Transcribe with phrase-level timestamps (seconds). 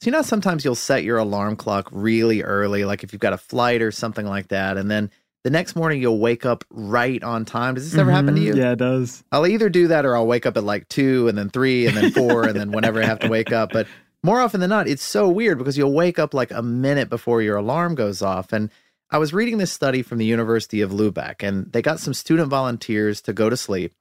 [0.00, 3.34] So you know sometimes you'll set your alarm clock really early, like if you've got
[3.34, 5.10] a flight or something like that, and then
[5.44, 7.74] the next morning you'll wake up right on time.
[7.74, 8.56] Does this ever happen to mm-hmm.
[8.56, 8.62] you?
[8.62, 9.22] Yeah, it does.
[9.30, 11.96] I'll either do that or I'll wake up at like two and then three and
[11.96, 13.72] then four and then whenever I have to wake up.
[13.72, 13.86] But
[14.22, 17.42] more often than not, it's so weird because you'll wake up like a minute before
[17.42, 18.52] your alarm goes off.
[18.52, 18.70] And
[19.10, 22.48] I was reading this study from the University of Lubeck, and they got some student
[22.48, 23.94] volunteers to go to sleep.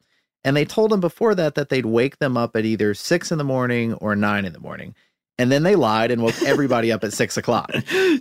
[0.43, 3.37] And they told them before that that they'd wake them up at either six in
[3.37, 4.95] the morning or nine in the morning.
[5.39, 7.71] And then they lied and woke everybody up at six o'clock.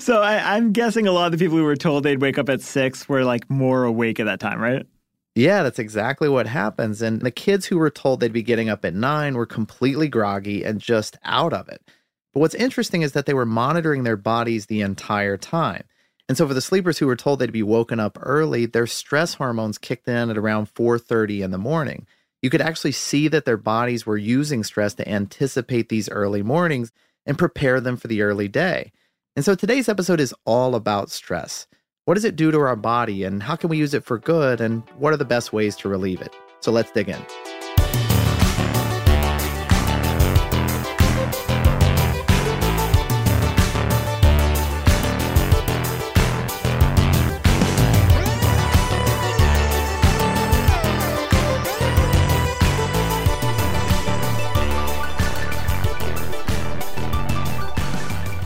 [0.01, 2.49] So I, I'm guessing a lot of the people who were told they'd wake up
[2.49, 4.87] at six were like more awake at that time, right?
[5.35, 7.03] Yeah, that's exactly what happens.
[7.03, 10.65] And the kids who were told they'd be getting up at nine were completely groggy
[10.65, 11.83] and just out of it.
[12.33, 15.85] But what's interesting is that they were monitoring their bodies the entire time.
[16.29, 19.35] And so for the sleepers who were told they'd be woken up early, their stress
[19.35, 22.07] hormones kicked in at around 4:30 in the morning.
[22.43, 26.93] You could actually see that their bodies were using stress to anticipate these early mornings
[27.29, 28.91] and prepare them for the early day.
[29.37, 31.69] And so today's episode is all about stress.
[32.07, 34.61] What does it do to our body and how can we use it for good
[34.61, 36.35] and what are the best ways to relieve it?
[36.61, 37.25] So let's dig in.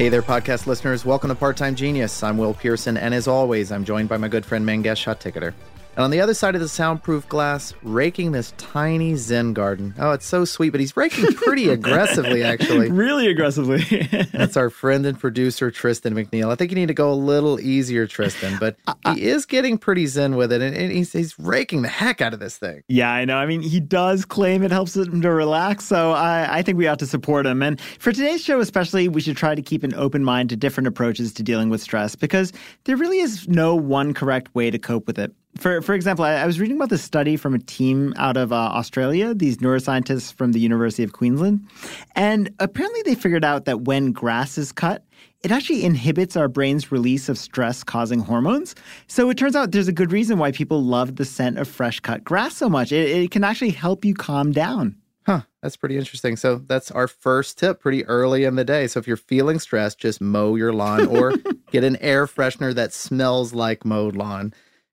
[0.02, 1.04] Hey there, podcast listeners.
[1.04, 2.24] Welcome to Part Time Genius.
[2.24, 5.54] I'm Will Pearson, and as always, I'm joined by my good friend Mangesh Hattikudur.
[5.94, 9.94] And on the other side of the soundproof glass, raking this tiny Zen garden.
[9.98, 12.90] Oh, it's so sweet, but he's raking pretty aggressively, actually.
[13.02, 13.82] Really aggressively.
[14.32, 16.50] That's our friend and producer, Tristan McNeil.
[16.50, 18.76] I think you need to go a little easier, Tristan, but
[19.14, 22.32] he is getting pretty Zen with it, and and he's, he's raking the heck out
[22.32, 22.82] of this thing.
[22.88, 23.36] yeah, I know.
[23.36, 26.86] I mean, he does claim it helps him to relax, so I, I think we
[26.86, 27.62] ought to support him.
[27.62, 30.86] And for today's show, especially, we should try to keep an open mind to different
[30.86, 32.52] approaches to dealing with stress because
[32.84, 35.32] there really is no one correct way to cope with it.
[35.58, 38.52] For for example, I, I was reading about this study from a team out of
[38.52, 41.66] uh, Australia, these neuroscientists from the University of Queensland,
[42.14, 45.04] and apparently they figured out that when grass is cut,
[45.42, 48.74] it actually inhibits our brain's release of stress-causing hormones.
[49.08, 52.00] So it turns out there's a good reason why people love the scent of fresh
[52.00, 52.92] cut grass so much.
[52.92, 54.96] It, it can actually help you calm down.
[55.24, 56.36] Huh, that's pretty interesting.
[56.36, 58.88] So that's our first tip pretty early in the day.
[58.88, 61.34] So if you're feeling stressed, just mow your lawn or
[61.70, 64.52] get an air freshener that smells like mowed lawn.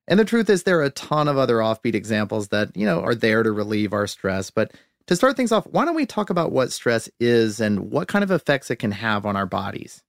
[0.09, 3.00] And the truth is there are a ton of other offbeat examples that, you know,
[3.01, 4.50] are there to relieve our stress.
[4.50, 4.74] But
[5.06, 8.24] to start things off, why don't we talk about what stress is and what kind
[8.24, 10.04] of effects it can have on our bodies?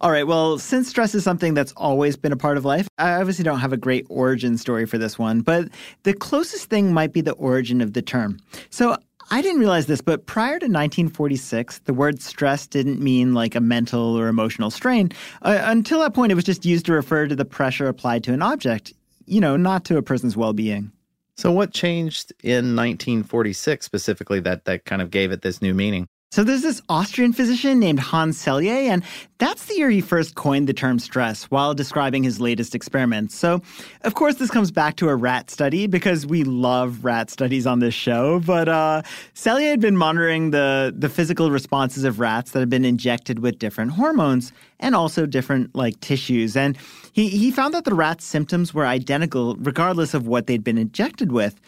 [0.00, 0.26] All right.
[0.26, 3.60] Well, since stress is something that's always been a part of life, I obviously don't
[3.60, 5.68] have a great origin story for this one, but
[6.02, 8.38] the closest thing might be the origin of the term.
[8.70, 8.96] So
[9.30, 13.60] I didn't realize this, but prior to 1946, the word stress didn't mean like a
[13.60, 15.12] mental or emotional strain.
[15.42, 18.32] Uh, until that point, it was just used to refer to the pressure applied to
[18.32, 18.92] an object,
[19.26, 20.92] you know, not to a person's well being.
[21.36, 26.08] So what changed in 1946 specifically that that kind of gave it this new meaning?
[26.32, 29.02] So there's this Austrian physician named Hans Selye, and
[29.38, 33.34] that's the year he first coined the term stress while describing his latest experiments.
[33.34, 33.62] So,
[34.02, 37.78] of course, this comes back to a rat study because we love rat studies on
[37.78, 38.40] this show.
[38.40, 39.02] But uh,
[39.34, 43.58] Selye had been monitoring the, the physical responses of rats that had been injected with
[43.58, 46.56] different hormones and also different like tissues.
[46.56, 46.76] And
[47.16, 51.32] he, he found that the rats' symptoms were identical regardless of what they'd been injected
[51.32, 51.58] with.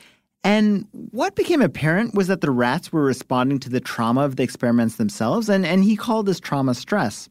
[0.45, 4.43] And what became apparent was that the rats were responding to the trauma of the
[4.43, 7.31] experiments themselves, and, and he called this trauma stress.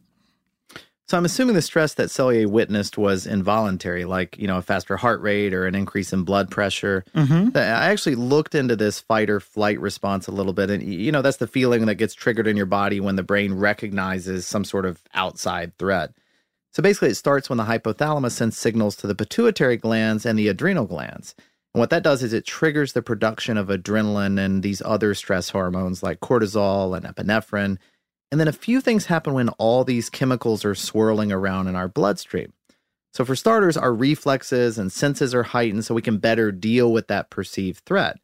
[1.08, 4.98] So I'm assuming the stress that Selye witnessed was involuntary, like, you know, a faster
[4.98, 7.06] heart rate or an increase in blood pressure.
[7.16, 7.56] Mm-hmm.
[7.56, 10.72] I actually looked into this fight or flight response a little bit.
[10.72, 13.54] And, you know, that's the feeling that gets triggered in your body when the brain
[13.54, 16.12] recognizes some sort of outside threat.
[16.78, 20.48] So basically, it starts when the hypothalamus sends signals to the pituitary glands and the
[20.48, 21.34] adrenal glands.
[21.74, 25.50] And what that does is it triggers the production of adrenaline and these other stress
[25.50, 27.80] hormones like cortisol and epinephrine.
[28.32, 31.88] And then a few things happen when all these chemicals are swirling around in our
[31.88, 32.54] bloodstream.
[33.12, 37.08] So, for starters, our reflexes and senses are heightened so we can better deal with
[37.08, 38.20] that perceived threat.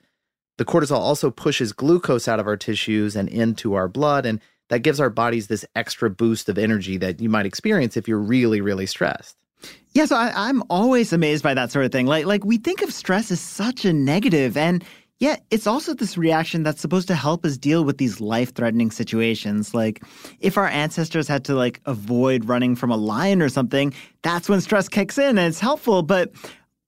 [0.59, 4.39] The cortisol also pushes glucose out of our tissues and into our blood, and
[4.69, 8.19] that gives our bodies this extra boost of energy that you might experience if you're
[8.19, 9.37] really, really stressed.
[9.91, 12.07] Yeah, so I, am always amazed by that sort of thing.
[12.07, 14.83] Like, like we think of stress as such a negative, and
[15.19, 19.73] yet it's also this reaction that's supposed to help us deal with these life-threatening situations.
[19.73, 20.03] Like,
[20.39, 23.93] if our ancestors had to like avoid running from a lion or something,
[24.23, 26.01] that's when stress kicks in, and it's helpful.
[26.01, 26.31] But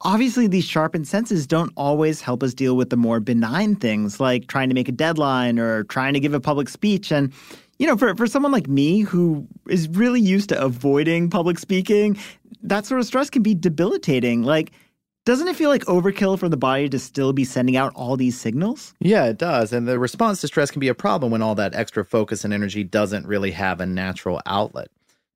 [0.01, 4.47] obviously, these sharpened senses don't always help us deal with the more benign things, like
[4.47, 7.31] trying to make a deadline or trying to give a public speech, and
[7.79, 12.17] you know, for, for someone like me who is really used to avoiding public speaking,
[12.63, 14.43] that sort of stress can be debilitating.
[14.43, 14.71] Like,
[15.25, 18.39] doesn't it feel like overkill for the body to still be sending out all these
[18.39, 18.93] signals?
[18.99, 19.73] Yeah, it does.
[19.73, 22.53] And the response to stress can be a problem when all that extra focus and
[22.53, 24.89] energy doesn't really have a natural outlet.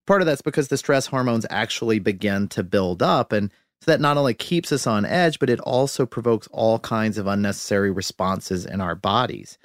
[0.05, 3.31] Part of that's because the stress hormones actually begin to build up.
[3.31, 3.51] And
[3.81, 7.27] so that not only keeps us on edge, but it also provokes all kinds of
[7.27, 9.57] unnecessary responses in our bodies.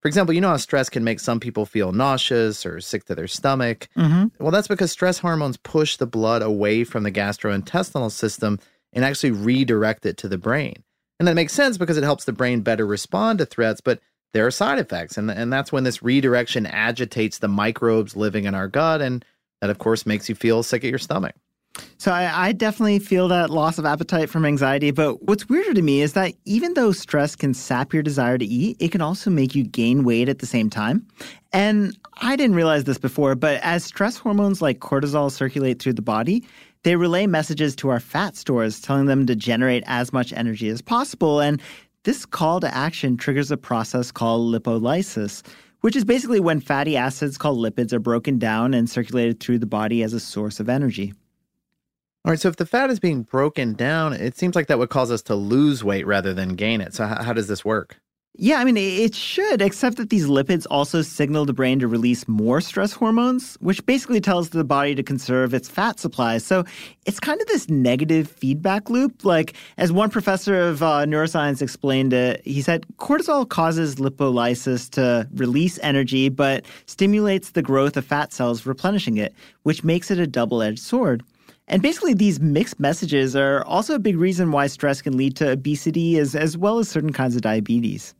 [0.00, 3.14] For example, you know how stress can make some people feel nauseous or sick to
[3.14, 3.88] their stomach?
[3.96, 4.42] Mm-hmm.
[4.42, 8.58] Well, that's because stress hormones push the blood away from the gastrointestinal system
[8.92, 10.82] and actually redirect it to the brain.
[11.18, 14.00] And that makes sense because it helps the brain better respond to threats, but
[14.32, 15.18] there are side effects.
[15.18, 19.02] And, and that's when this redirection agitates the microbes living in our gut.
[19.02, 19.22] And
[19.60, 21.34] that, of course, makes you feel sick at your stomach.
[21.98, 24.90] So I, I, definitely feel that loss of appetite from anxiety.
[24.90, 28.44] But what's weirder to me is that even though stress can sap your desire to
[28.44, 31.06] eat, it can also make you gain weight at the same time.
[31.52, 36.02] And I didn't realize this before, but as stress hormones like cortisol circulate through the
[36.02, 36.42] body,
[36.84, 40.80] they relay messages to our fat stores telling them to generate as much energy as
[40.80, 41.40] possible.
[41.40, 41.60] And
[42.04, 45.46] this call to action triggers a process called lipolysis,
[45.82, 49.66] which is basically when fatty acids called lipids are broken down and circulated through the
[49.66, 51.12] body as a source of energy.
[52.22, 54.90] All right, so if the fat is being broken down, it seems like that would
[54.90, 56.92] cause us to lose weight rather than gain it.
[56.92, 57.98] So, how, how does this work?
[58.36, 62.28] Yeah, I mean, it should, except that these lipids also signal the brain to release
[62.28, 66.36] more stress hormones, which basically tells the body to conserve its fat supply.
[66.38, 66.64] So
[67.06, 69.24] it's kind of this negative feedback loop.
[69.24, 75.26] Like, as one professor of uh, neuroscience explained it, he said cortisol causes lipolysis to
[75.34, 80.26] release energy, but stimulates the growth of fat cells, replenishing it, which makes it a
[80.26, 81.24] double edged sword.
[81.70, 85.52] And basically, these mixed messages are also a big reason why stress can lead to
[85.52, 88.12] obesity as, as well as certain kinds of diabetes.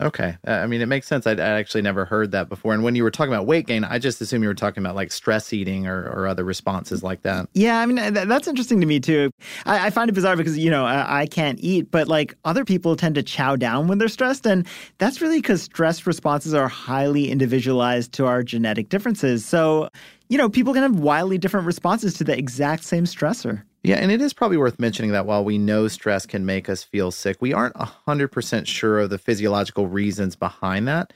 [0.00, 0.36] Okay.
[0.46, 1.26] Uh, I mean, it makes sense.
[1.26, 2.72] I'd, I'd, actually never heard that before.
[2.72, 4.94] And when you were talking about weight gain, I just assumed you were talking about
[4.94, 7.48] like stress eating or, or other responses like that.
[7.54, 7.80] Yeah.
[7.80, 9.32] I mean, th- that's interesting to me too.
[9.66, 12.64] I, I, find it bizarre because, you know, I, I, can't eat, but like other
[12.64, 14.46] people tend to chow down when they're stressed.
[14.46, 19.44] And that's really because stress responses are highly individualized to our genetic differences.
[19.44, 19.88] So,
[20.28, 23.62] you know, people can have wildly different responses to the exact same stressor.
[23.82, 26.82] Yeah, and it is probably worth mentioning that while we know stress can make us
[26.82, 31.12] feel sick, we aren't 100% sure of the physiological reasons behind that.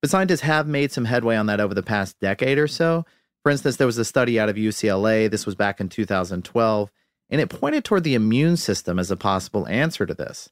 [0.00, 3.04] But scientists have made some headway on that over the past decade or so.
[3.42, 6.90] For instance, there was a study out of UCLA, this was back in 2012,
[7.30, 10.48] and it pointed toward the immune system as a possible answer to this.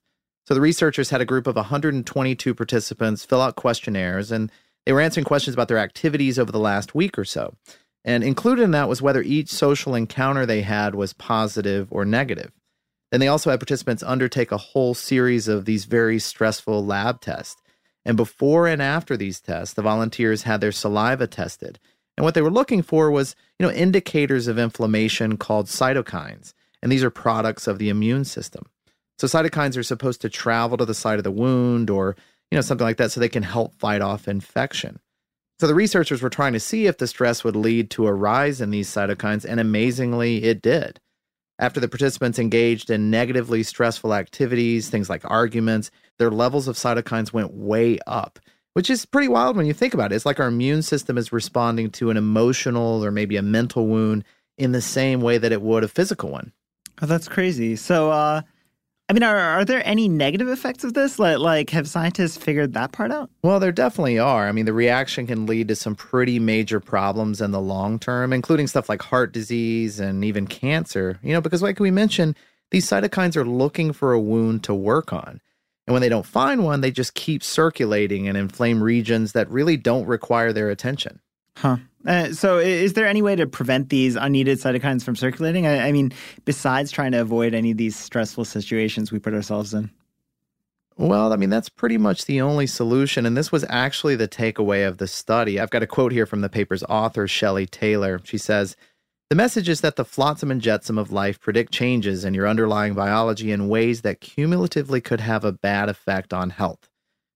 [0.46, 4.52] So the researchers had a group of 122 participants fill out questionnaires, and
[4.84, 7.54] they were answering questions about their activities over the last week or so.
[8.04, 12.52] And included in that was whether each social encounter they had was positive or negative.
[13.10, 17.60] Then they also had participants undertake a whole series of these very stressful lab tests.
[18.04, 21.78] And before and after these tests, the volunteers had their saliva tested.
[22.16, 26.52] And what they were looking for was, you know, indicators of inflammation called cytokines.
[26.82, 28.66] And these are products of the immune system.
[29.18, 32.16] So cytokines are supposed to travel to the site of the wound or,
[32.50, 35.00] you know, something like that so they can help fight off infection.
[35.60, 38.60] So the researchers were trying to see if the stress would lead to a rise
[38.60, 41.00] in these cytokines, and amazingly, it did.
[41.58, 47.32] After the participants engaged in negatively stressful activities, things like arguments, their levels of cytokines
[47.32, 48.40] went way up,
[48.72, 50.16] which is pretty wild when you think about it.
[50.16, 54.24] It's like our immune system is responding to an emotional or maybe a mental wound
[54.58, 56.52] in the same way that it would a physical one.
[57.00, 57.76] Oh, that's crazy.
[57.76, 58.42] So, uh,
[59.08, 61.18] I mean, are, are there any negative effects of this?
[61.18, 63.28] Like, like, have scientists figured that part out?
[63.42, 64.48] Well, there definitely are.
[64.48, 68.32] I mean, the reaction can lead to some pretty major problems in the long term,
[68.32, 71.18] including stuff like heart disease and even cancer.
[71.22, 72.34] You know, because like we mentioned,
[72.70, 75.40] these cytokines are looking for a wound to work on.
[75.86, 79.76] And when they don't find one, they just keep circulating and inflame regions that really
[79.76, 81.20] don't require their attention.
[81.58, 81.76] Huh.
[82.06, 85.66] Uh, so, is there any way to prevent these unneeded cytokines from circulating?
[85.66, 86.12] I, I, mean,
[86.44, 89.90] besides trying to avoid any of these stressful situations we put ourselves in?
[90.96, 93.26] Well, I mean, that's pretty much the only solution.
[93.26, 95.58] And this was actually the takeaway of the study.
[95.58, 98.20] I've got a quote here from the paper's author, Shelley Taylor.
[98.22, 98.76] She says,
[99.30, 102.94] the message is that the flotsam and jetsam of life predict changes in your underlying
[102.94, 106.88] biology in ways that cumulatively could have a bad effect on health.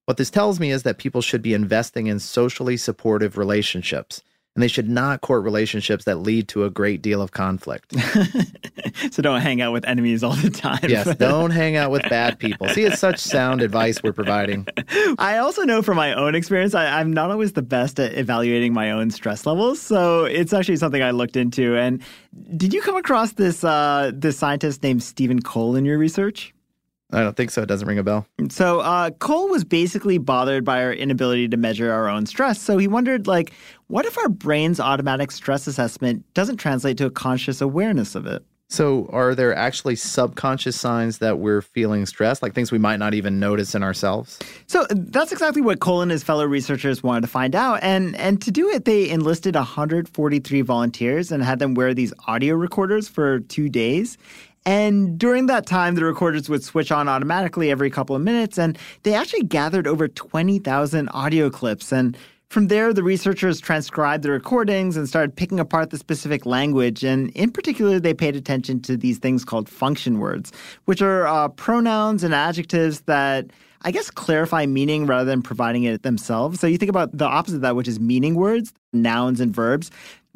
[0.04, 4.22] What this tells me is that people should be investing in socially supportive relationships
[4.58, 7.94] and they should not court relationships that lead to a great deal of conflict.
[9.12, 10.80] so don't hang out with enemies all the time.
[10.82, 12.68] yes, don't hang out with bad people.
[12.70, 14.66] See, it's such sound advice we're providing.
[15.16, 18.72] I also know from my own experience, I, am not always the best at evaluating
[18.72, 19.80] my own stress levels.
[19.80, 21.76] So it's actually something I looked into.
[21.76, 22.02] And
[22.56, 26.52] did you come across this uh, this scientist named Stephen Cole in your research?
[27.10, 27.62] I don't think so.
[27.62, 28.26] It doesn't ring a bell.
[28.50, 32.60] So uh, Cole was basically bothered by our inability to measure our own stress.
[32.60, 33.52] So he wondered, like,
[33.86, 38.44] what if our brain's automatic stress assessment doesn't translate to a conscious awareness of it?
[38.70, 43.14] So, are there actually subconscious signs that we're feeling stressed, like things we might not
[43.14, 44.38] even notice in ourselves?
[44.66, 47.82] So, that's exactly what Cole and his fellow researchers wanted to find out.
[47.82, 52.56] And, and to do it, they enlisted 143 volunteers and had them wear these audio
[52.56, 54.18] recorders for two days.
[54.68, 58.76] And during that time, the recorders would switch on automatically every couple of minutes, and
[59.02, 61.90] they actually gathered over 20,000 audio clips.
[61.90, 62.14] And
[62.50, 67.02] from there, the researchers transcribed the recordings and started picking apart the specific language.
[67.02, 70.52] And in particular, they paid attention to these things called function words,
[70.84, 73.46] which are uh, pronouns and adjectives that
[73.82, 76.60] I guess clarify meaning rather than providing it themselves.
[76.60, 79.90] So you think about the opposite of that, which is meaning words, nouns and verbs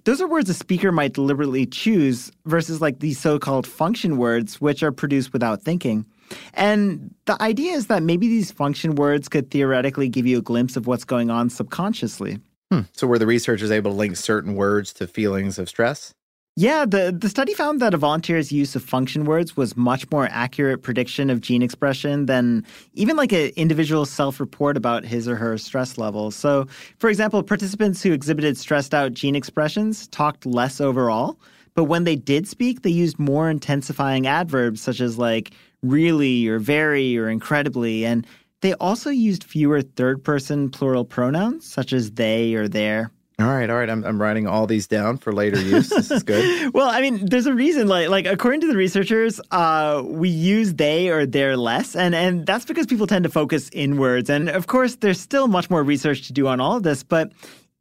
[0.04, 4.82] those are words a speaker might deliberately choose versus like these so-called function words which
[4.82, 6.06] are produced without thinking.
[6.54, 10.76] And the idea is that maybe these function words could theoretically give you a glimpse
[10.76, 12.38] of what's going on subconsciously.
[12.70, 12.80] Hmm.
[12.92, 16.14] so were the researchers able to link certain words to feelings of stress
[16.54, 20.28] yeah, the, the study found that a volunteer's use of function words was much more
[20.30, 25.56] accurate prediction of gene expression than even like an individual self-report about his or her
[25.56, 26.36] stress levels.
[26.36, 26.66] So,
[26.98, 31.38] for example, participants who exhibited stressed out gene expressions talked less overall,
[31.74, 36.58] but when they did speak, they used more intensifying adverbs such as like really or
[36.58, 38.26] very or incredibly and
[38.60, 43.10] they also used fewer third person plural pronouns such as they or their.
[43.38, 43.88] All right, all right.
[43.88, 45.88] I'm, I'm writing all these down for later use.
[45.88, 46.72] This is good.
[46.74, 47.88] well, I mean, there's a reason.
[47.88, 52.46] Like, like according to the researchers, uh, we use they or their less, and and
[52.46, 54.28] that's because people tend to focus inwards.
[54.28, 57.02] And of course, there's still much more research to do on all of this.
[57.02, 57.32] But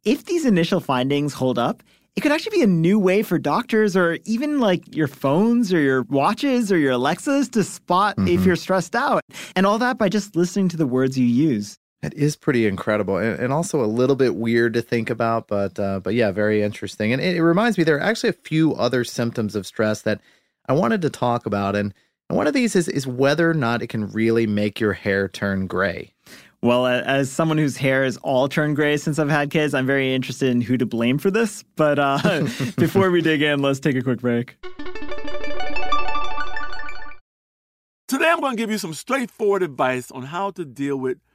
[0.04, 1.82] if these initial findings hold up,
[2.16, 5.80] it could actually be a new way for doctors or even like your phones or
[5.80, 8.28] your watches or your Alexas to spot mm-hmm.
[8.28, 9.22] if you're stressed out,
[9.54, 11.78] and all that by just listening to the words you use.
[12.02, 15.78] That is pretty incredible, and, and, also a little bit weird to think about, but
[15.78, 17.12] uh, but yeah, very interesting.
[17.12, 20.20] And it, it, reminds me there are actually a few other symptoms of stress that
[20.68, 21.94] I wanted to talk about, and,
[22.28, 25.28] and one of these is is whether or not it can really make your hair
[25.28, 26.12] turn gray.
[26.60, 30.12] Well, as someone whose hair has all turned gray since I've had kids, I'm very
[30.12, 31.62] interested in who to blame for this.
[31.76, 32.18] But uh,
[32.76, 34.56] before we dig in, let's take a quick break.
[38.08, 41.18] Today, I'm going to give you some straightforward advice on how to deal with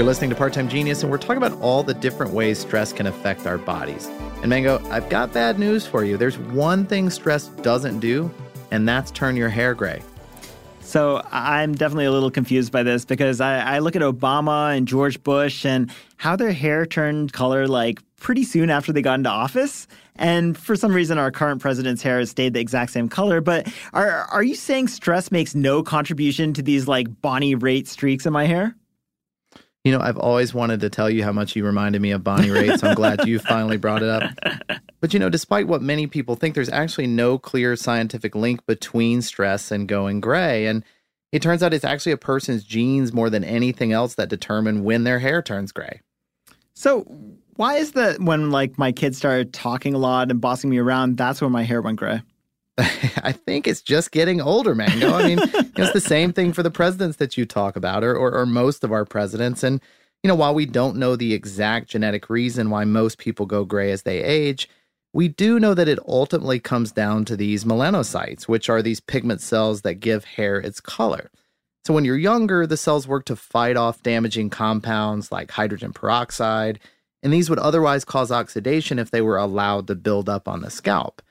[0.00, 2.90] You're listening to Part Time Genius, and we're talking about all the different ways stress
[2.90, 4.06] can affect our bodies.
[4.40, 6.16] And Mango, I've got bad news for you.
[6.16, 8.30] There's one thing stress doesn't do,
[8.70, 10.00] and that's turn your hair gray.
[10.80, 14.88] So I'm definitely a little confused by this because I, I, look at Obama and
[14.88, 19.28] George Bush and how their hair turned color like pretty soon after they got into
[19.28, 19.86] office.
[20.16, 23.42] And for some reason, our current president's hair has stayed the exact same color.
[23.42, 28.24] But are are you saying stress makes no contribution to these like Bonnie Raitt streaks
[28.24, 28.74] in my hair?
[29.84, 32.48] You know, I've always wanted to tell you how much you reminded me of Bonnie
[32.48, 34.78] Raitt, so I'm glad you finally brought it up.
[35.00, 39.22] But you know, despite what many people think, there's actually no clear scientific link between
[39.22, 40.66] stress and going gray.
[40.66, 40.84] And
[41.32, 45.04] it turns out it's actually a person's genes more than anything else that determine when
[45.04, 46.00] their hair turns gray.
[46.74, 47.00] So,
[47.56, 51.16] why is that when like my kids started talking a lot and bossing me around,
[51.16, 52.22] that's when my hair went gray?
[53.22, 55.12] I think it's just getting older, Mango.
[55.12, 55.38] I mean,
[55.76, 58.84] it's the same thing for the presidents that you talk about, or, or, or most
[58.84, 59.62] of our presidents.
[59.62, 59.80] And,
[60.22, 63.90] you know, while we don't know the exact genetic reason why most people go gray
[63.90, 64.68] as they age,
[65.12, 69.40] we do know that it ultimately comes down to these melanocytes, which are these pigment
[69.40, 71.30] cells that give hair its color.
[71.84, 76.78] So when you're younger, the cells work to fight off damaging compounds like hydrogen peroxide,
[77.22, 80.70] and these would otherwise cause oxidation if they were allowed to build up on the
[80.70, 81.22] scalp.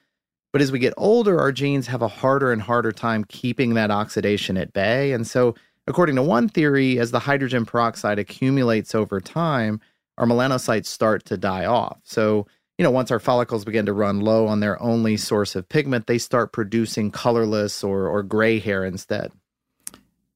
[0.52, 3.92] But as we get older, our genes have a harder and harder time keeping that
[3.92, 5.12] oxidation at bay.
[5.12, 9.80] And so, according to one theory, as the hydrogen peroxide accumulates over time,
[10.18, 12.00] our melanocytes start to die off.
[12.04, 15.68] So, you know, once our follicles begin to run low on their only source of
[15.70, 19.32] pigment, they start producing colorless or, or gray hair instead.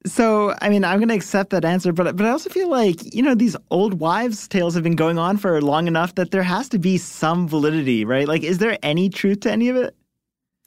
[0.06, 3.16] So, I mean, I'm going to accept that answer, but but I also feel like,
[3.16, 6.44] you know, these old wives' tales have been going on for long enough that there
[6.44, 8.28] has to be some validity, right?
[8.28, 9.96] Like, is there any truth to any of it?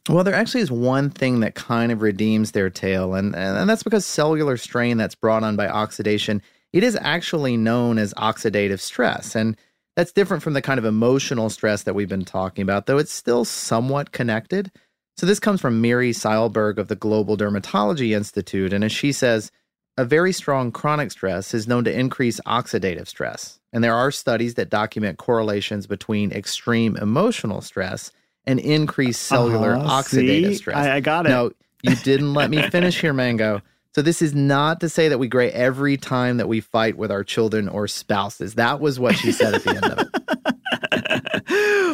[0.09, 3.83] Well, there actually is one thing that kind of redeems their tale, and, and that's
[3.83, 6.43] because cellular strain that's brought on by oxidation,
[6.73, 9.35] it is actually known as oxidative stress.
[9.35, 9.57] And
[9.97, 13.13] that's different from the kind of emotional stress that we've been talking about, though it's
[13.13, 14.71] still somewhat connected.
[15.17, 19.51] So this comes from Miri Seiberg of the Global Dermatology Institute, and as she says,
[19.97, 23.59] a very strong chronic stress is known to increase oxidative stress.
[23.73, 28.13] And there are studies that document correlations between extreme emotional stress
[28.47, 30.03] and increase cellular uh-huh.
[30.03, 30.55] oxidative See?
[30.55, 30.77] stress.
[30.77, 31.31] I, I got it.
[31.31, 31.51] No,
[31.83, 33.61] you didn't let me finish here, Mango.
[33.95, 37.11] So this is not to say that we gray every time that we fight with
[37.11, 38.57] our children or spouses.
[38.57, 40.09] That was what she said at the end of it.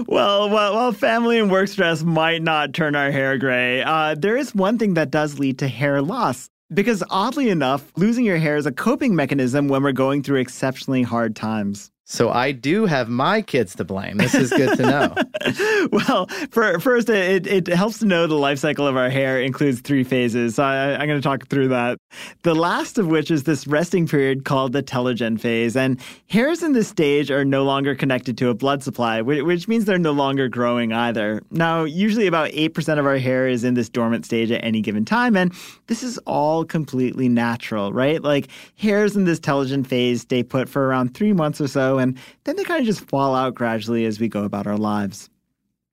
[0.09, 3.83] well, well, well, family and work stress might not turn our hair gray.
[3.83, 6.51] Uh, there is one thing that does lead to hair loss.
[6.75, 11.03] Because oddly enough, losing your hair is a coping mechanism when we're going through exceptionally
[11.03, 11.92] hard times.
[12.13, 14.19] So I do have my kids to blame.
[14.19, 15.89] This is good to know.
[15.93, 19.41] well, for, first, uh, it, it helps to know the life cycle of our hair
[19.41, 20.57] includes three phases.
[20.57, 21.97] So I, I'm going to talk through that.
[22.43, 25.75] The last of which is this resting period called the telogen phase.
[25.75, 25.99] And
[26.29, 29.87] hairs in this stage are no longer connected to a blood supply, which, which means
[29.87, 31.41] they're no longer growing either.
[31.51, 35.07] Now, usually about 8% of our hair is in this dormant stage at any given
[35.07, 35.35] time.
[35.35, 35.51] And
[35.87, 38.23] this is all completely natural, right?
[38.23, 42.19] Like hairs in this telogen phase stay put for around three months or so and
[42.45, 45.31] then they kind of just fall out gradually as we go about our lives.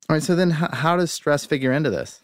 [0.09, 2.19] All right, so then how, how does stress figure into this?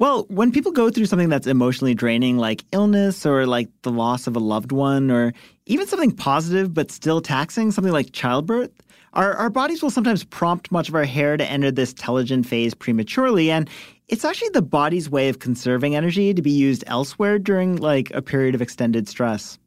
[0.00, 4.26] Well, when people go through something that's emotionally draining, like illness or like the loss
[4.26, 5.34] of a loved one, or
[5.66, 8.70] even something positive but still taxing, something like childbirth,
[9.12, 12.72] our, our bodies will sometimes prompt much of our hair to enter this telogen phase
[12.72, 13.50] prematurely.
[13.50, 13.68] And
[14.08, 18.22] it's actually the body's way of conserving energy to be used elsewhere during like a
[18.22, 19.58] period of extended stress.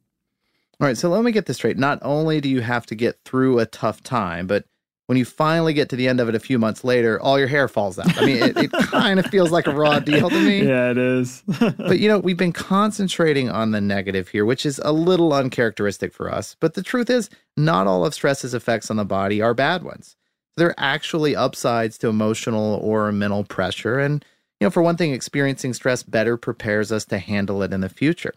[0.79, 1.77] All right, so let me get this straight.
[1.77, 4.65] Not only do you have to get through a tough time, but
[5.07, 7.47] when you finally get to the end of it a few months later, all your
[7.47, 8.17] hair falls out.
[8.17, 10.63] I mean, it, it kind of feels like a raw deal to me.
[10.65, 11.43] Yeah, it is.
[11.59, 16.13] but you know, we've been concentrating on the negative here, which is a little uncharacteristic
[16.13, 16.55] for us.
[16.59, 20.15] But the truth is, not all of stress's effects on the body are bad ones.
[20.55, 23.99] There are actually upsides to emotional or mental pressure.
[23.99, 24.23] And,
[24.59, 27.89] you know, for one thing, experiencing stress better prepares us to handle it in the
[27.89, 28.33] future.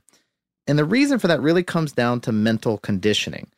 [0.66, 3.48] And the reason for that really comes down to mental conditioning.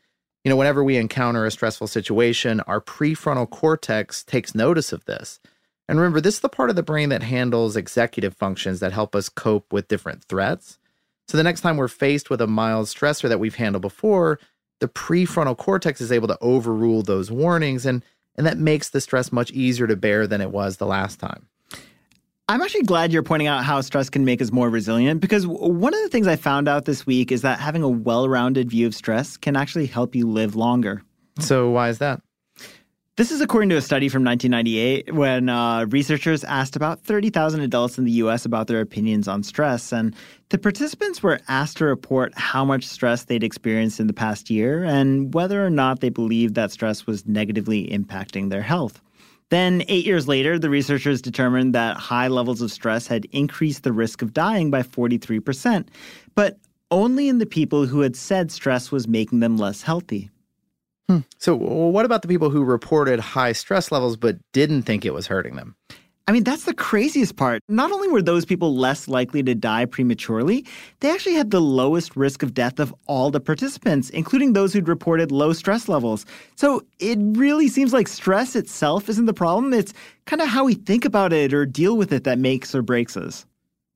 [0.44, 5.40] You know, whenever we encounter a stressful situation, our prefrontal cortex takes notice of this.
[5.88, 9.16] And remember, this is the part of the brain that handles executive functions that help
[9.16, 10.78] us cope with different threats.
[11.26, 14.38] So the next time we're faced with a mild stressor that we've handled before,
[14.80, 18.02] the prefrontal cortex is able to overrule those warnings and
[18.36, 21.48] and that makes the stress much easier to bear than it was the last time.
[22.50, 25.92] I'm actually glad you're pointing out how stress can make us more resilient because one
[25.92, 28.86] of the things I found out this week is that having a well rounded view
[28.86, 31.02] of stress can actually help you live longer.
[31.40, 32.22] So, why is that?
[33.16, 37.98] This is according to a study from 1998 when uh, researchers asked about 30,000 adults
[37.98, 39.92] in the US about their opinions on stress.
[39.92, 40.14] And
[40.48, 44.84] the participants were asked to report how much stress they'd experienced in the past year
[44.84, 49.02] and whether or not they believed that stress was negatively impacting their health.
[49.50, 53.92] Then, eight years later, the researchers determined that high levels of stress had increased the
[53.92, 55.88] risk of dying by 43%,
[56.34, 56.58] but
[56.90, 60.30] only in the people who had said stress was making them less healthy.
[61.08, 61.20] Hmm.
[61.38, 65.26] So, what about the people who reported high stress levels but didn't think it was
[65.26, 65.74] hurting them?
[66.28, 67.62] I mean, that's the craziest part.
[67.70, 70.66] Not only were those people less likely to die prematurely,
[71.00, 74.88] they actually had the lowest risk of death of all the participants, including those who'd
[74.88, 76.26] reported low stress levels.
[76.54, 79.72] So it really seems like stress itself isn't the problem.
[79.72, 79.94] It's
[80.26, 83.16] kind of how we think about it or deal with it that makes or breaks
[83.16, 83.46] us.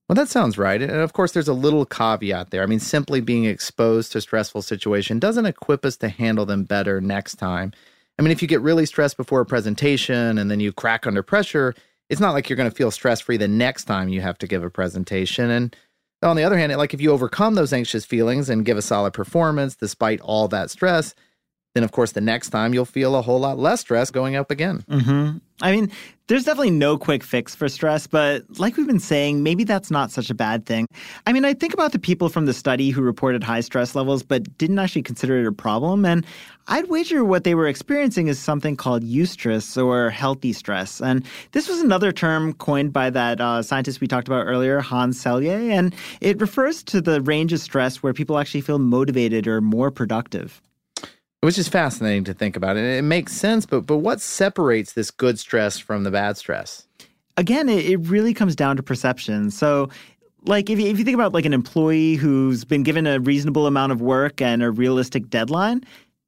[0.09, 0.81] Well, that sounds right.
[0.81, 2.63] And of course, there's a little caveat there.
[2.63, 6.99] I mean, simply being exposed to stressful situation doesn't equip us to handle them better
[6.99, 7.73] next time.
[8.19, 11.23] I mean, if you get really stressed before a presentation and then you crack under
[11.23, 11.75] pressure,
[12.09, 14.47] it's not like you're going to feel stress free the next time you have to
[14.47, 15.51] give a presentation.
[15.51, 15.77] And
[16.23, 19.13] on the other hand, like if you overcome those anxious feelings and give a solid
[19.13, 21.15] performance despite all that stress,
[21.75, 24.51] then of course the next time you'll feel a whole lot less stress going up
[24.51, 24.85] again.
[24.91, 25.39] Mm-hmm.
[25.63, 25.93] I mean,
[26.27, 30.11] there's definitely no quick fix for stress, but like we've been saying, maybe that's not
[30.11, 30.87] such a bad thing.
[31.27, 34.23] I mean, I think about the people from the study who reported high stress levels
[34.25, 36.27] but didn't actually consider it a problem, and
[36.67, 41.01] I'd wager what they were experiencing is something called eustress or healthy stress.
[41.01, 45.23] And this was another term coined by that uh, scientist we talked about earlier, Hans
[45.23, 49.61] Selye, and it refers to the range of stress where people actually feel motivated or
[49.61, 50.61] more productive
[51.43, 52.77] which is fascinating to think about.
[52.77, 56.87] And it makes sense, but but what separates this good stress from the bad stress?
[57.37, 59.51] Again, it, it really comes down to perception.
[59.51, 59.89] So
[60.45, 63.67] like if you, if you think about like an employee who's been given a reasonable
[63.67, 65.83] amount of work and a realistic deadline,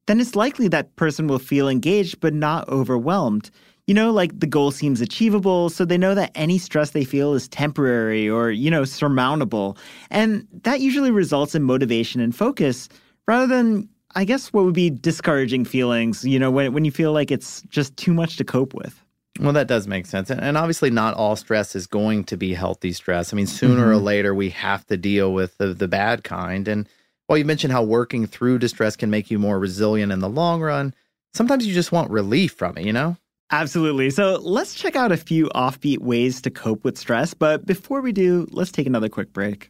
[0.07, 3.49] then it's likely that person will feel engaged but not overwhelmed.
[3.87, 7.35] You know, like the goal seems achievable, so they know that any stress they feel
[7.35, 9.77] is temporary or, you know, surmountable.
[10.09, 12.89] And that usually results in motivation and focus
[13.27, 17.11] rather than I guess what would be discouraging feelings, you know, when, when you feel
[17.11, 19.01] like it's just too much to cope with.
[19.39, 20.31] Well, that does make sense.
[20.31, 23.33] And obviously, not all stress is going to be healthy stress.
[23.33, 23.91] I mean, sooner mm-hmm.
[23.91, 26.67] or later, we have to deal with the, the bad kind.
[26.69, 26.87] And
[27.27, 30.61] while you mentioned how working through distress can make you more resilient in the long
[30.61, 30.93] run,
[31.33, 33.17] sometimes you just want relief from it, you know?
[33.51, 34.09] Absolutely.
[34.09, 37.33] So let's check out a few offbeat ways to cope with stress.
[37.33, 39.69] But before we do, let's take another quick break.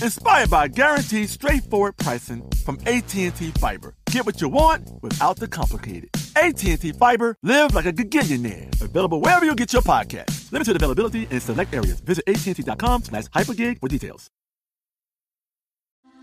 [0.00, 3.94] Inspired by guaranteed straightforward pricing from AT&T Fiber.
[4.06, 6.10] Get what you want without the complicated.
[6.36, 8.80] AT&T Fiber, live like a gigillionaire.
[8.80, 10.50] Available wherever you get your podcast.
[10.50, 12.00] Limited availability in select areas.
[12.00, 14.28] Visit AT&T.com slash hypergig for details.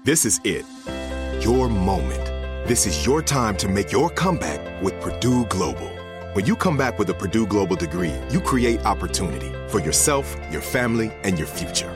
[0.03, 0.65] This is it.
[1.43, 2.25] Your moment.
[2.67, 5.89] This is your time to make your comeback with Purdue Global.
[6.33, 10.61] When you come back with a Purdue Global degree, you create opportunity for yourself, your
[10.61, 11.95] family, and your future.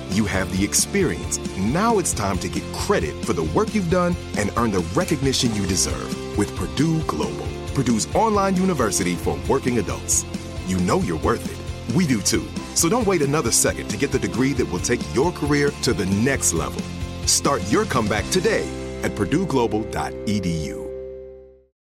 [0.11, 1.39] you have the experience.
[1.57, 5.53] Now it's time to get credit for the work you've done and earn the recognition
[5.55, 10.25] you deserve with Purdue Global, Purdue's online university for working adults.
[10.67, 11.95] You know you're worth it.
[11.95, 12.47] We do too.
[12.75, 15.93] So don't wait another second to get the degree that will take your career to
[15.93, 16.81] the next level.
[17.25, 18.67] Start your comeback today
[19.03, 20.87] at purdueglobal.edu.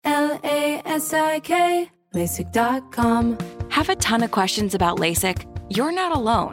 [0.04, 3.38] L A S I K, LASIK.com.
[3.70, 5.46] Have a ton of questions about LASIK?
[5.70, 6.52] You're not alone.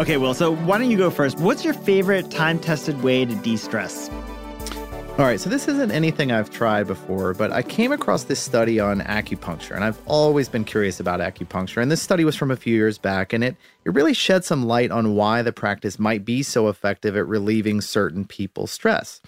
[0.00, 1.38] Okay, well, so why don't you go first?
[1.40, 4.08] What's your favorite time tested way to de stress?
[5.18, 8.80] All right, so this isn't anything I've tried before, but I came across this study
[8.80, 11.82] on acupuncture, and I've always been curious about acupuncture.
[11.82, 14.64] And this study was from a few years back, and it, it really shed some
[14.64, 19.20] light on why the practice might be so effective at relieving certain people's stress.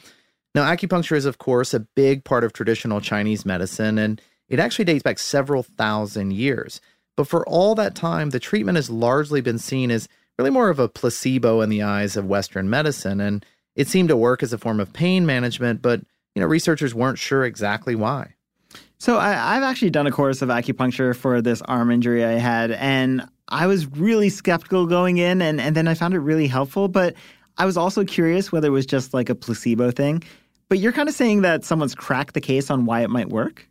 [0.54, 4.86] Now, acupuncture is, of course, a big part of traditional Chinese medicine, and it actually
[4.86, 6.80] dates back several thousand years.
[7.14, 10.08] But for all that time, the treatment has largely been seen as
[10.38, 13.20] really more of a placebo in the eyes of Western medicine.
[13.20, 13.44] And
[13.76, 16.00] it seemed to work as a form of pain management, but
[16.34, 18.34] you know, researchers weren't sure exactly why.
[18.98, 22.70] So I, have actually done a course of acupuncture for this arm injury I had,
[22.70, 26.86] and I was really skeptical going in, and, and then I found it really helpful.
[26.86, 27.14] But
[27.58, 30.22] I was also curious whether it was just like a placebo thing.
[30.68, 33.68] But you're kind of saying that someone's cracked the case on why it might work?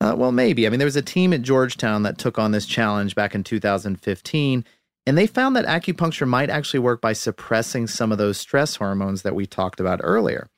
[0.00, 0.66] Uh, well, maybe.
[0.66, 3.44] I mean, there was a team at Georgetown that took on this challenge back in
[3.44, 4.64] 2015
[5.06, 9.22] and they found that acupuncture might actually work by suppressing some of those stress hormones
[9.22, 10.48] that we talked about earlier.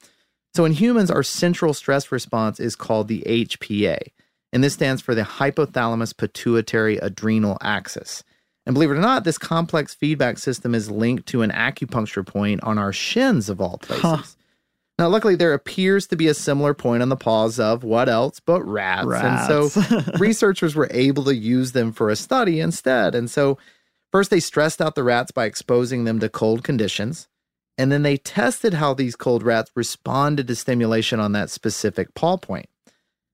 [0.54, 3.98] So, in humans, our central stress response is called the HPA,
[4.52, 8.22] and this stands for the hypothalamus pituitary adrenal axis.
[8.66, 12.62] And believe it or not, this complex feedback system is linked to an acupuncture point
[12.62, 14.02] on our shins, of all places.
[14.02, 14.22] Huh.
[14.96, 18.38] Now, luckily, there appears to be a similar point on the paws of what else
[18.38, 19.07] but rats.
[19.07, 19.76] rats.
[19.76, 23.16] And so, researchers were able to use them for a study instead.
[23.16, 23.59] And so,
[24.14, 27.27] First, they stressed out the rats by exposing them to cold conditions.
[27.77, 32.37] And then they tested how these cold rats responded to stimulation on that specific paw
[32.37, 32.66] point.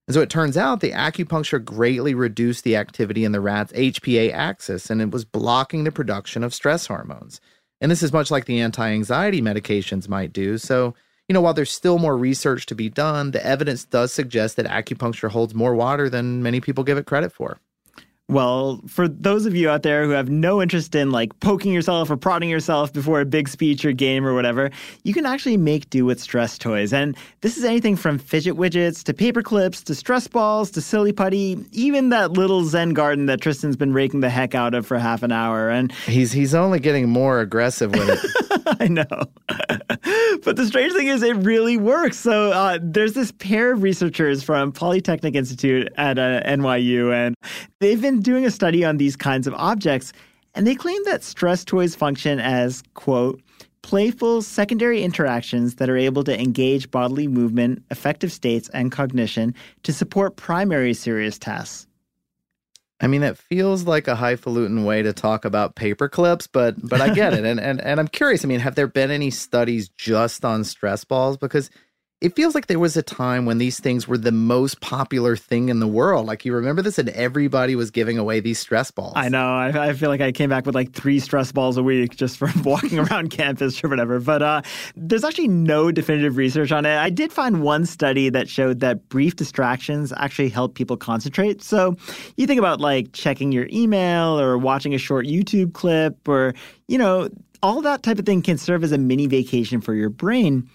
[0.08, 4.32] And so it turns out the acupuncture greatly reduced the activity in the rat's HPA
[4.32, 7.42] axis and it was blocking the production of stress hormones.
[7.82, 10.56] And this is much like the anti anxiety medications might do.
[10.56, 10.94] So,
[11.28, 14.64] you know, while there's still more research to be done, the evidence does suggest that
[14.64, 17.60] acupuncture holds more water than many people give it credit for.
[18.30, 22.08] Well, for those of you out there who have no interest in like poking yourself
[22.10, 24.70] or prodding yourself before a big speech or game or whatever,
[25.02, 26.92] you can actually make do with stress toys.
[26.92, 31.12] And this is anything from fidget widgets to paper clips to stress balls to silly
[31.12, 34.96] putty, even that little Zen garden that Tristan's been raking the heck out of for
[34.96, 35.68] half an hour.
[35.68, 38.60] And he's he's only getting more aggressive with it.
[38.80, 39.06] I know.
[40.44, 42.18] but the strange thing is, it really works.
[42.18, 47.34] So uh, there's this pair of researchers from Polytechnic Institute at uh, NYU, and
[47.80, 50.12] they've been doing a study on these kinds of objects,
[50.54, 53.40] and they claim that stress toys function as, quote,
[53.82, 59.92] playful secondary interactions that are able to engage bodily movement, affective states, and cognition to
[59.92, 61.86] support primary serious tasks.
[63.02, 67.00] I mean, it feels like a highfalutin way to talk about paper clips, but but
[67.00, 68.44] I get it, and and and I'm curious.
[68.44, 71.38] I mean, have there been any studies just on stress balls?
[71.38, 71.70] Because
[72.20, 75.70] it feels like there was a time when these things were the most popular thing
[75.70, 76.26] in the world.
[76.26, 79.14] Like you remember this, and everybody was giving away these stress balls.
[79.16, 79.54] I know.
[79.54, 82.36] I, I feel like I came back with like three stress balls a week just
[82.36, 84.20] from walking around campus or whatever.
[84.20, 84.62] But uh,
[84.96, 86.96] there's actually no definitive research on it.
[86.96, 91.62] I did find one study that showed that brief distractions actually help people concentrate.
[91.62, 91.96] So
[92.36, 96.54] you think about like checking your email or watching a short YouTube clip or,
[96.86, 97.30] you know,
[97.62, 100.68] all that type of thing can serve as a mini vacation for your brain.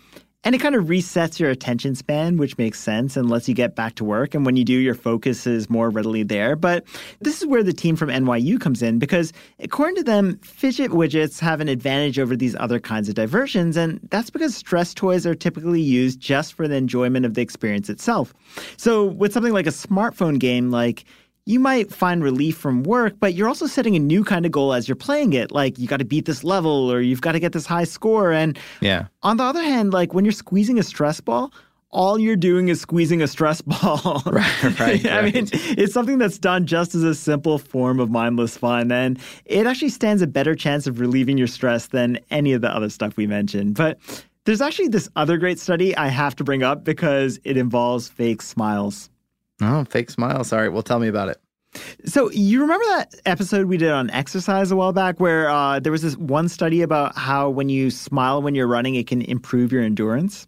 [0.45, 3.75] And it kind of resets your attention span, which makes sense and lets you get
[3.75, 4.36] back to work.
[4.36, 6.55] And when you do, your focus is more readily there.
[6.55, 6.86] But
[7.19, 11.39] this is where the team from NYU comes in because, according to them, fidget widgets
[11.39, 13.75] have an advantage over these other kinds of diversions.
[13.75, 17.89] And that's because stress toys are typically used just for the enjoyment of the experience
[17.89, 18.31] itself.
[18.77, 21.05] So, with something like a smartphone game, like
[21.45, 24.73] you might find relief from work, but you're also setting a new kind of goal
[24.73, 25.51] as you're playing it.
[25.51, 28.31] Like you got to beat this level or you've got to get this high score.
[28.31, 29.08] And yeah.
[29.21, 31.53] on the other hand, like when you're squeezing a stress ball,
[31.91, 34.23] all you're doing is squeezing a stress ball.
[34.25, 35.05] right, right.
[35.05, 35.34] I right.
[35.34, 38.91] mean, it's something that's done just as a simple form of mindless fun.
[38.91, 42.69] And it actually stands a better chance of relieving your stress than any of the
[42.69, 43.75] other stuff we mentioned.
[43.75, 43.99] But
[44.45, 48.41] there's actually this other great study I have to bring up because it involves fake
[48.41, 49.10] smiles.
[49.62, 50.52] Oh, fake smiles.
[50.52, 50.72] All right.
[50.72, 51.38] Well, tell me about it.
[52.06, 55.91] So you remember that episode we did on exercise a while back, where uh, there
[55.91, 59.72] was this one study about how when you smile when you're running, it can improve
[59.72, 60.48] your endurance.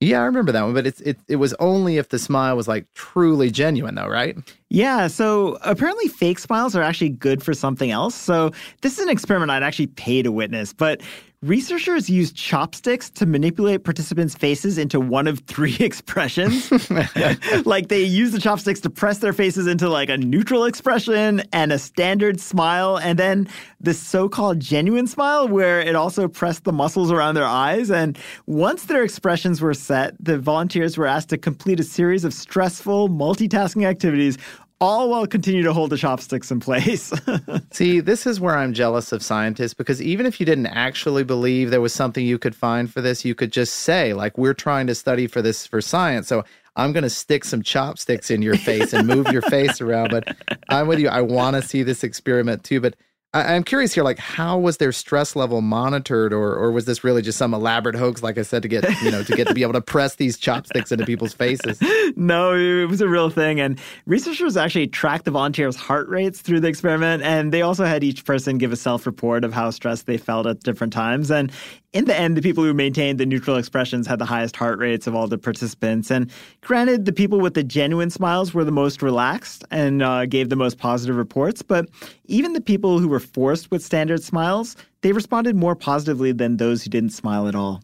[0.00, 2.68] Yeah, I remember that one, but it's it it was only if the smile was
[2.68, 4.36] like truly genuine, though, right?
[4.68, 8.14] Yeah, so apparently fake smiles are actually good for something else.
[8.14, 11.00] So this is an experiment I'd actually pay to witness, but
[11.42, 16.70] researchers used chopsticks to manipulate participants' faces into one of three expressions.
[17.64, 21.70] like they use the chopsticks to press their faces into like a neutral expression and
[21.70, 23.48] a standard smile, and then
[23.80, 27.90] this so-called genuine smile where it also pressed the muscles around their eyes.
[27.90, 32.34] And once their expressions were set, the volunteers were asked to complete a series of
[32.34, 34.38] stressful multitasking activities
[34.80, 37.12] all while continue to hold the chopsticks in place.
[37.72, 41.70] See, this is where I'm jealous of scientists because even if you didn't actually believe
[41.70, 44.86] there was something you could find for this, you could just say, like, we're trying
[44.86, 46.28] to study for this for science.
[46.28, 46.44] So
[46.76, 50.10] I'm going to stick some chopsticks in your face and move your face around.
[50.10, 50.36] But
[50.68, 51.08] I'm with you.
[51.08, 52.80] I want to see this experiment too.
[52.80, 52.94] But
[53.34, 57.04] I- am curious here, like, how was their stress level monitored, or or was this
[57.04, 59.54] really just some elaborate hoax, like I said, to get you know to get to
[59.54, 61.78] be able to press these chopsticks into people's faces?
[62.16, 66.60] no, it was a real thing, and researchers actually tracked the volunteers' heart rates through
[66.60, 70.16] the experiment, and they also had each person give a self-report of how stressed they
[70.16, 71.52] felt at different times, and
[71.92, 75.06] in the end, the people who maintained the neutral expressions had the highest heart rates
[75.06, 76.10] of all the participants.
[76.10, 80.50] And granted, the people with the genuine smiles were the most relaxed and uh, gave
[80.50, 81.62] the most positive reports.
[81.62, 81.88] But
[82.26, 86.84] even the people who were forced with standard smiles, they responded more positively than those
[86.84, 87.82] who didn't smile at all.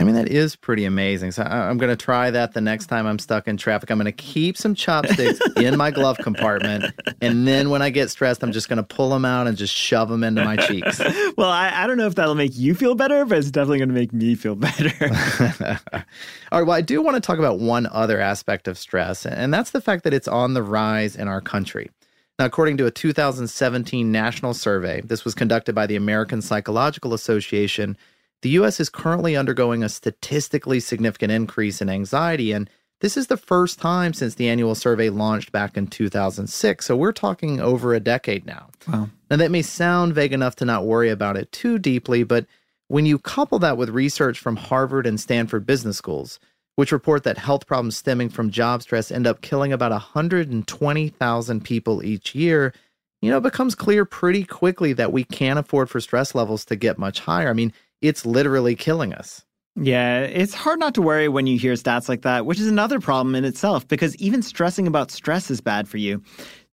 [0.00, 1.32] I mean, that is pretty amazing.
[1.32, 3.90] So I- I'm going to try that the next time I'm stuck in traffic.
[3.90, 6.86] I'm going to keep some chopsticks in my glove compartment.
[7.20, 9.74] And then when I get stressed, I'm just going to pull them out and just
[9.74, 10.98] shove them into my cheeks.
[11.36, 13.90] well, I, I don't know if that'll make you feel better, but it's definitely going
[13.90, 14.90] to make me feel better.
[16.50, 16.66] All right.
[16.66, 19.82] Well, I do want to talk about one other aspect of stress, and that's the
[19.82, 21.90] fact that it's on the rise in our country.
[22.38, 27.98] Now, according to a 2017 national survey, this was conducted by the American Psychological Association,
[28.42, 28.80] the U.S.
[28.80, 32.68] is currently undergoing a statistically significant increase in anxiety, and
[33.00, 36.84] this is the first time since the annual survey launched back in 2006.
[36.84, 38.68] So we're talking over a decade now.
[38.86, 39.08] Wow.
[39.30, 42.46] Now, that may sound vague enough to not worry about it too deeply, but
[42.88, 46.40] when you couple that with research from Harvard and Stanford business schools,
[46.76, 52.02] which report that health problems stemming from job stress end up killing about 120,000 people
[52.02, 52.74] each year,
[53.22, 56.76] you know, it becomes clear pretty quickly that we can't afford for stress levels to
[56.76, 57.48] get much higher.
[57.48, 57.72] I mean,
[58.02, 59.44] it's literally killing us.
[59.76, 63.00] Yeah, it's hard not to worry when you hear stats like that, which is another
[63.00, 66.22] problem in itself because even stressing about stress is bad for you.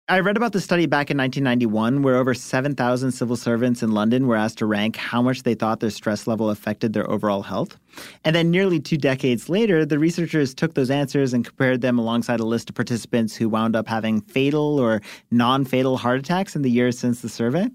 [0.09, 4.27] I read about the study back in 1991 where over 7,000 civil servants in London
[4.27, 7.79] were asked to rank how much they thought their stress level affected their overall health.
[8.25, 12.41] And then nearly two decades later, the researchers took those answers and compared them alongside
[12.41, 16.63] a list of participants who wound up having fatal or non fatal heart attacks in
[16.63, 17.69] the years since the survey.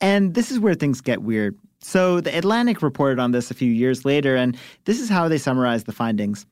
[0.00, 1.58] And this is where things get weird.
[1.82, 5.38] So the Atlantic reported on this a few years later, and this is how they
[5.38, 6.46] summarized the findings.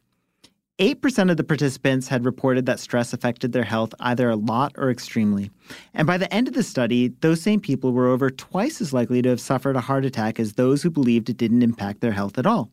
[0.81, 4.91] 8% of the participants had reported that stress affected their health either a lot or
[4.91, 5.51] extremely.
[5.93, 9.21] And by the end of the study, those same people were over twice as likely
[9.21, 12.39] to have suffered a heart attack as those who believed it didn't impact their health
[12.39, 12.71] at all.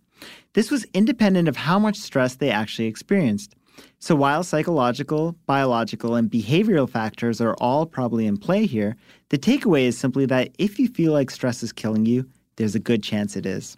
[0.53, 3.55] This was independent of how much stress they actually experienced.
[3.99, 8.95] So while psychological, biological, and behavioral factors are all probably in play here,
[9.29, 12.27] the takeaway is simply that if you feel like stress is killing you,
[12.57, 13.77] there's a good chance it is.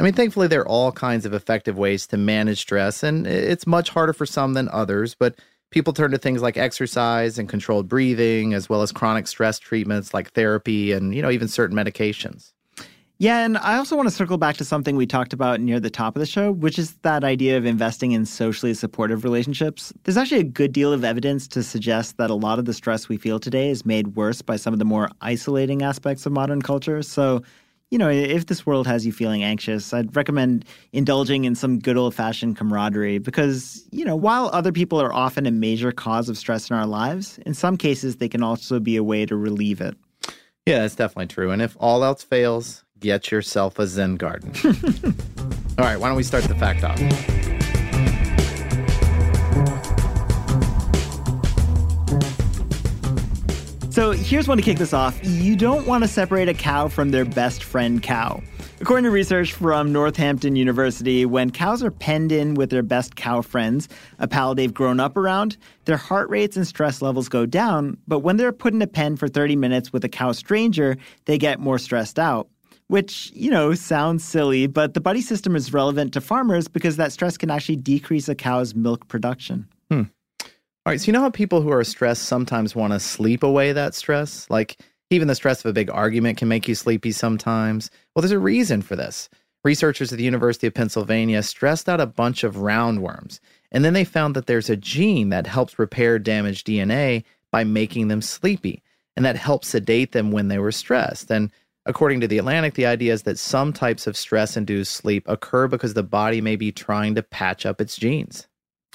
[0.00, 3.66] I mean, thankfully, there are all kinds of effective ways to manage stress, and it's
[3.66, 7.88] much harder for some than others, but people turn to things like exercise and controlled
[7.88, 12.52] breathing, as well as chronic stress treatments like therapy and, you know, even certain medications.
[13.20, 15.90] Yeah, and I also want to circle back to something we talked about near the
[15.90, 19.92] top of the show, which is that idea of investing in socially supportive relationships.
[20.04, 23.08] There's actually a good deal of evidence to suggest that a lot of the stress
[23.08, 26.62] we feel today is made worse by some of the more isolating aspects of modern
[26.62, 27.02] culture.
[27.02, 27.42] So,
[27.90, 31.96] you know, if this world has you feeling anxious, I'd recommend indulging in some good
[31.96, 36.38] old fashioned camaraderie because, you know, while other people are often a major cause of
[36.38, 39.80] stress in our lives, in some cases they can also be a way to relieve
[39.80, 39.96] it.
[40.66, 41.50] Yeah, that's definitely true.
[41.50, 44.52] And if all else fails, get yourself a Zen garden.
[45.78, 46.98] All right, why don't we start the fact off?
[53.90, 55.18] So here's one to kick this off.
[55.24, 58.40] You don't want to separate a cow from their best friend cow.
[58.80, 63.42] According to research from Northampton University, when cows are penned in with their best cow
[63.42, 63.88] friends,
[64.20, 67.96] a pal they've grown up around, their heart rates and stress levels go down.
[68.06, 71.36] But when they're put in a pen for 30 minutes with a cow stranger, they
[71.36, 72.48] get more stressed out
[72.88, 77.12] which, you know, sounds silly, but the buddy system is relevant to farmers because that
[77.12, 79.68] stress can actually decrease a cow's milk production.
[79.90, 80.02] Hmm.
[80.42, 83.72] All right, so you know how people who are stressed sometimes want to sleep away
[83.72, 84.48] that stress?
[84.48, 84.80] Like
[85.10, 87.90] even the stress of a big argument can make you sleepy sometimes.
[88.14, 89.28] Well, there's a reason for this.
[89.64, 94.04] Researchers at the University of Pennsylvania stressed out a bunch of roundworms, and then they
[94.04, 98.82] found that there's a gene that helps repair damaged DNA by making them sleepy,
[99.16, 101.30] and that helps sedate them when they were stressed.
[101.30, 101.50] And
[101.88, 105.68] According to The Atlantic, the idea is that some types of stress induced sleep occur
[105.68, 108.46] because the body may be trying to patch up its genes.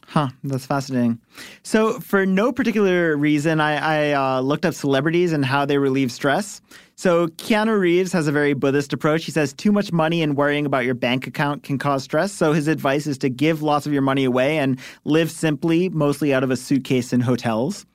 [0.06, 1.20] Huh, that's fascinating.
[1.64, 6.12] So, for no particular reason, I, I uh, looked up celebrities and how they relieve
[6.12, 6.62] stress.
[6.96, 9.26] So, Keanu Reeves has a very Buddhist approach.
[9.26, 12.32] He says too much money and worrying about your bank account can cause stress.
[12.32, 16.32] So, his advice is to give lots of your money away and live simply, mostly
[16.32, 17.88] out of a suitcase in hotels.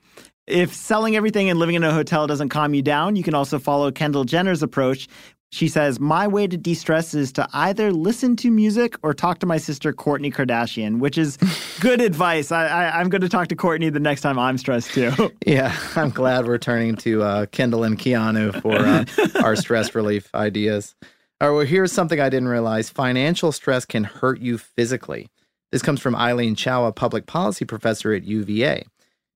[0.49, 3.59] If selling everything and living in a hotel doesn't calm you down, you can also
[3.59, 5.07] follow Kendall Jenner's approach.
[5.51, 9.39] She says, My way to de stress is to either listen to music or talk
[9.41, 11.37] to my sister, Kourtney Kardashian, which is
[11.81, 12.51] good advice.
[12.51, 15.13] I, I, am going to talk to Kourtney the next time I'm stressed too.
[15.47, 20.29] Yeah, I'm glad we're turning to uh, Kendall and Keanu for uh, our stress relief
[20.35, 20.95] ideas.
[21.41, 25.29] All right, well, here's something I didn't realize financial stress can hurt you physically.
[25.73, 28.85] This comes from Eileen Chou, a public policy professor at UVA.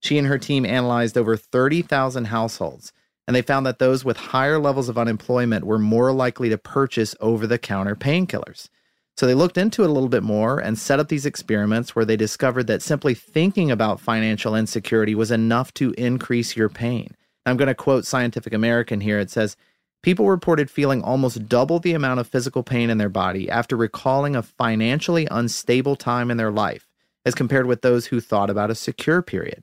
[0.03, 2.93] She and her team analyzed over 30,000 households,
[3.29, 7.15] and they found that those with higher levels of unemployment were more likely to purchase
[7.21, 8.69] over the counter painkillers.
[9.17, 12.05] So they looked into it a little bit more and set up these experiments where
[12.05, 17.15] they discovered that simply thinking about financial insecurity was enough to increase your pain.
[17.47, 19.21] I'm going to quote Scientific American here.
[19.21, 19.57] It says,
[20.03, 24.35] People reported feeling almost double the amount of physical pain in their body after recalling
[24.35, 26.89] a financially unstable time in their life
[27.25, 29.63] as compared with those who thought about a secure period.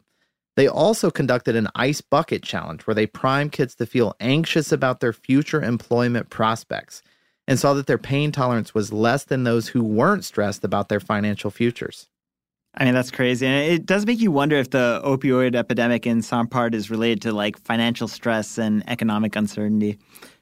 [0.59, 4.99] They also conducted an ice bucket challenge where they primed kids to feel anxious about
[4.99, 7.01] their future employment prospects
[7.47, 10.99] and saw that their pain tolerance was less than those who weren't stressed about their
[10.99, 12.09] financial futures.
[12.75, 13.47] I mean, that's crazy.
[13.47, 17.21] And it does make you wonder if the opioid epidemic in some part is related
[17.21, 19.97] to like financial stress and economic uncertainty.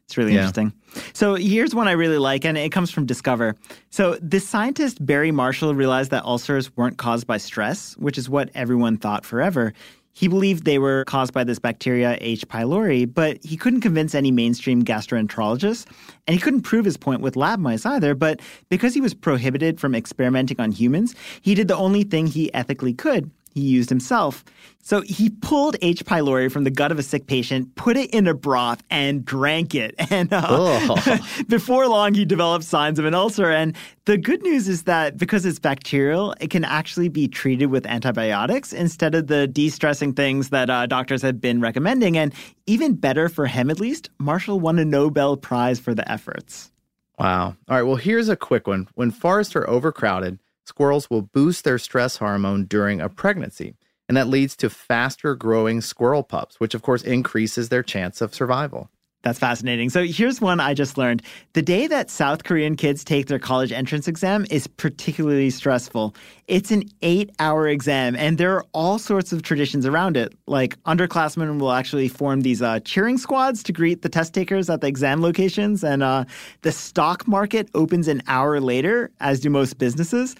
[0.06, 0.48] It's really yeah.
[0.48, 0.74] interesting.
[1.14, 3.56] So here's one I really like, and it comes from Discover.
[3.92, 8.50] So this scientist, Barry Marshall, realized that ulcers weren't caused by stress, which is what
[8.56, 9.74] everyone thought forever.
[10.18, 12.48] He believed they were caused by this bacteria H.
[12.48, 15.86] pylori, but he couldn't convince any mainstream gastroenterologists,
[16.26, 18.16] and he couldn't prove his point with lab mice either.
[18.16, 18.40] But
[18.70, 21.14] because he was prohibited from experimenting on humans,
[21.44, 24.46] he did the only thing he ethically could he used himself.
[24.82, 26.06] So he pulled H.
[26.06, 29.76] pylori from the gut of a sick patient, put it in a broth, and drank
[29.76, 29.96] it.
[30.10, 33.52] And uh, before long, he developed signs of an ulcer.
[33.52, 37.86] And the good news is that because it's bacterial, it can actually be treated with
[37.86, 42.18] antibiotics instead of the de stressing things that uh, doctors have been recommending.
[42.18, 42.34] And
[42.68, 46.72] even better for him, at least, Marshall won a Nobel Prize for the efforts.
[47.20, 47.56] Wow.
[47.68, 47.84] All right.
[47.84, 48.88] Well, here's a quick one.
[48.94, 53.76] When forests are overcrowded, squirrels will boost their stress hormone during a pregnancy.
[54.08, 58.34] And that leads to faster growing squirrel pups, which of course increases their chance of
[58.34, 58.90] survival.
[59.24, 59.90] That's fascinating.
[59.90, 61.22] So here's one I just learned.
[61.54, 66.16] The day that South Korean kids take their college entrance exam is particularly stressful.
[66.48, 70.34] It's an eight hour exam, and there are all sorts of traditions around it.
[70.46, 74.80] Like underclassmen will actually form these uh, cheering squads to greet the test takers at
[74.80, 76.24] the exam locations, and uh,
[76.62, 80.36] the stock market opens an hour later, as do most businesses.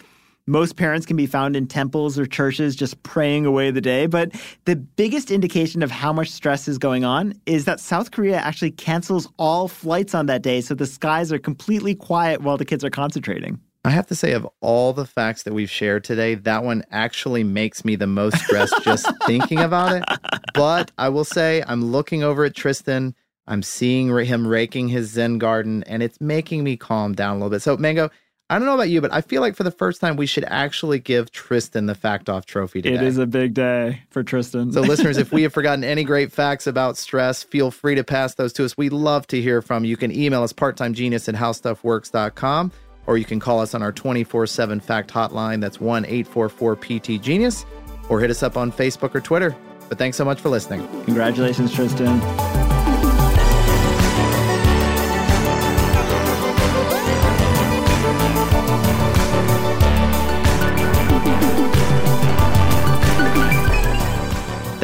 [0.50, 4.06] Most parents can be found in temples or churches just praying away the day.
[4.06, 4.32] But
[4.64, 8.72] the biggest indication of how much stress is going on is that South Korea actually
[8.72, 10.62] cancels all flights on that day.
[10.62, 13.60] So the skies are completely quiet while the kids are concentrating.
[13.84, 17.44] I have to say, of all the facts that we've shared today, that one actually
[17.44, 20.04] makes me the most stressed just thinking about it.
[20.54, 23.16] But I will say, I'm looking over at Tristan.
[23.48, 27.50] I'm seeing him raking his Zen garden, and it's making me calm down a little
[27.50, 27.62] bit.
[27.62, 28.10] So, Mango,
[28.50, 30.46] I don't know about you, but I feel like for the first time we should
[30.46, 32.96] actually give Tristan the fact off trophy today.
[32.96, 34.72] It is a big day for Tristan.
[34.72, 38.36] so, listeners, if we have forgotten any great facts about stress, feel free to pass
[38.36, 38.78] those to us.
[38.78, 39.90] We love to hear from you.
[39.90, 42.72] You can email us parttimegenius at howstuffworks.com
[43.06, 45.60] or you can call us on our 24 7 fact hotline.
[45.60, 47.66] That's 1 844 PT Genius,
[48.10, 49.56] or hit us up on Facebook or Twitter.
[49.90, 50.88] But thanks so much for listening.
[51.06, 52.67] Congratulations, Tristan.